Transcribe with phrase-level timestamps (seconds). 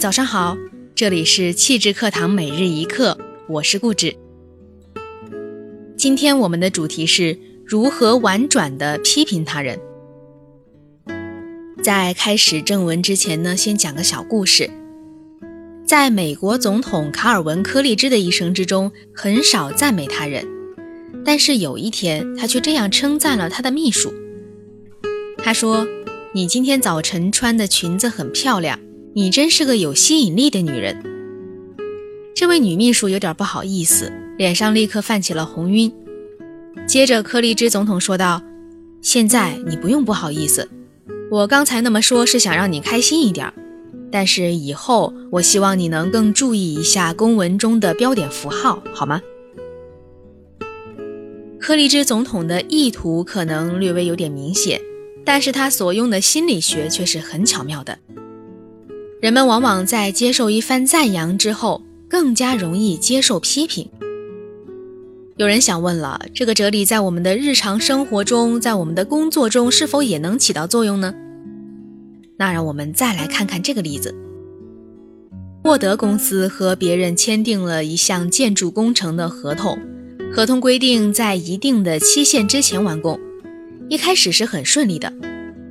[0.00, 0.56] 早上好，
[0.94, 4.16] 这里是气质课堂每日一课，我是顾芷。
[5.94, 9.78] 今天我们的主题是如何婉转的批评他人。
[11.84, 14.70] 在开始正文之前呢，先讲个小故事。
[15.86, 20.48] 在美国总统卡尔文·柯立芝的一生之中，很少赞美他人，
[21.26, 24.10] 但是有一天，他却这样称赞了他的秘书。
[25.36, 25.86] 他说
[26.32, 28.80] ：“你今天早晨穿的裙子很漂亮。”
[29.12, 31.02] 你真是个有吸引力的女人。
[32.32, 35.92] 这位女秘书有点不好意思，脸上立刻泛起了红晕。
[36.86, 38.40] 接着，柯立芝总统说道
[39.02, 40.68] ：“现在你不用不好意思，
[41.28, 43.52] 我刚才那么说是想让你开心一点。
[44.12, 49.20] 但是以后，我希望你能更注意一下公文中的标点符号，好吗？”
[51.58, 54.80] 柯立芝总统的意图可能略微有点明显，
[55.24, 57.98] 但是他所用的心理学却是很巧妙的。
[59.20, 63.86] 人们往往在接受一番赞扬之后，更加容易接受批评。
[65.36, 71.14] 有人想问了，这个哲理在我们的日常生活中，在我们的工作中是否也能起到作用呢？
[72.38, 74.14] 那让我们再来看看这个例子：
[75.64, 79.78] 沃德公司和别人签订了一项建筑工程的合同，
[80.32, 83.20] 合同规定在一定的期限之前完工。
[83.90, 85.12] 一开始是很顺利的。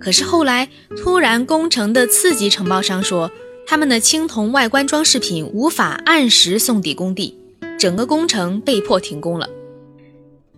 [0.00, 3.30] 可是后来，突然工程的次级承包商说，
[3.66, 7.36] 他们的青铜外观装饰品无法按时送抵工地，
[7.78, 9.48] 整个工程被迫停工了。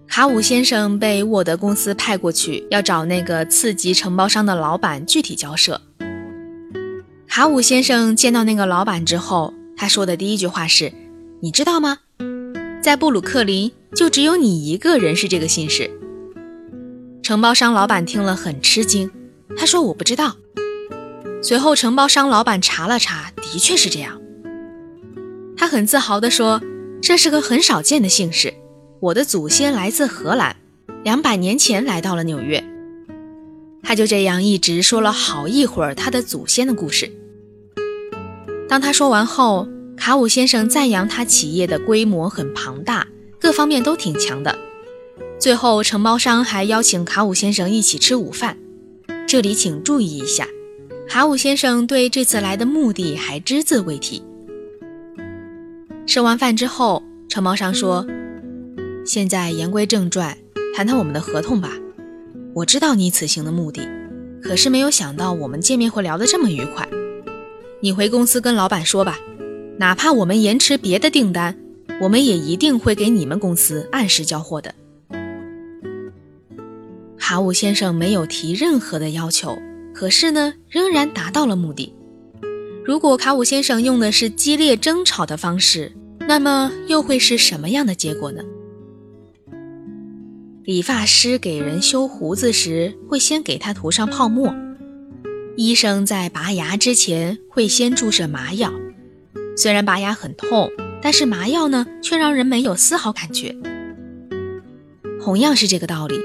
[0.06, 5.80] 卡武先生被沃德公司派过去，要找那个次级承包商的老板具体交涉。
[7.28, 10.92] 卡武先生见到那个老板之后，他说的第一句话是
[11.41, 11.98] ：“你知道吗？
[12.83, 15.91] 在布鲁克林，就只有你一个人是这个姓氏。”
[17.22, 19.11] 承包商老板听了很吃惊。
[19.56, 20.36] 他说：“我不知道。”
[21.42, 24.20] 随后，承包商老板查了查，的确是这样。
[25.56, 26.61] 他很自豪地说
[27.02, 28.55] ：“这是个很少见的姓氏。
[29.00, 30.56] 我的祖先来自荷兰，
[31.02, 32.62] 两百年前来到了纽约。”
[33.83, 37.10] 他就这样一直说了好一会儿他的祖先的故事。
[38.68, 39.66] 当他说完后，
[39.96, 43.06] 卡武先生赞扬他企业的规模很庞大，
[43.40, 44.56] 各方面都挺强的。
[45.39, 48.58] 最后，承包商还邀请卡武先生一起吃午饭。
[49.30, 50.48] 这里请注意一下，
[51.08, 54.20] 哈武先生对这次来的目的还只字未提。
[56.05, 58.05] 吃完饭之后，承包商说
[59.07, 60.36] ：“现在言归正传，
[60.74, 61.74] 谈谈我们的合同吧。
[62.55, 63.89] 我知道你此行的目的，
[64.42, 66.89] 可是没有想到我们见面会聊得这么愉快。
[67.79, 69.20] 你回公司跟老板说吧，
[69.79, 71.57] 哪怕我们延迟别的订单，
[72.01, 74.74] 我们也一定会给你们公司按时交货的。”
[77.30, 79.57] 卡武先生没有提任何的要求，
[79.95, 81.95] 可是呢，仍然达到了目的。
[82.85, 85.92] 如果卡武先生用的是激烈争吵的方式，
[86.27, 88.42] 那么又会是什么样的结果呢？
[90.64, 94.52] 理发师给人修胡子时，会先给他涂上泡沫；
[95.57, 98.73] 医生在拔牙之前，会先注射麻药。
[99.57, 100.69] 虽然拔牙很痛，
[101.01, 103.55] 但是麻药呢，却让人没有丝毫感觉。
[105.23, 106.17] 同样是这个道理。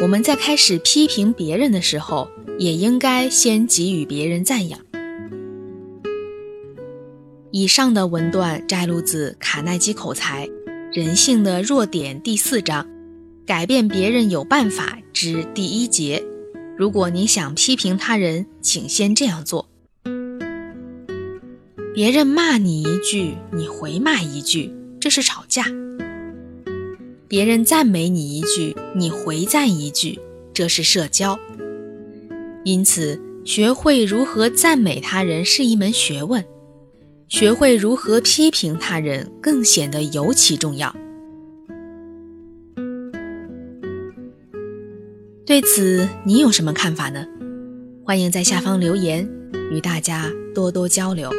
[0.00, 4.78] 我们在开始批评别人的时候，也应该先给予别人赞扬。
[7.50, 10.46] 以上的文段摘录自卡耐基口才
[10.92, 12.86] 《人性的弱点》第四章
[13.44, 16.24] “改变别人有办法”之第一节。
[16.76, 19.68] 如果你想批评他人，请先这样做：
[21.92, 25.64] 别人骂你一句，你回骂一句，这是吵架。
[27.28, 30.18] 别人赞美你一句，你回赞一句，
[30.54, 31.38] 这是社交。
[32.64, 36.42] 因此，学会如何赞美他人是一门学问，
[37.28, 40.96] 学会如何批评他人更显得尤其重要。
[45.44, 47.26] 对此，你有什么看法呢？
[48.06, 49.28] 欢迎在下方留言，
[49.70, 51.30] 与大家多多交流。